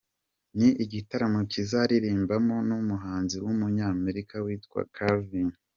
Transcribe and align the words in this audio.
Ni 0.57 0.69
igitaramo 0.83 1.39
kizaririmbamo 1.51 2.55
n'umuhanzi 2.67 3.37
w'umunyamerika 3.43 4.35
witwa 4.45 4.81
Calvin. 4.97 5.49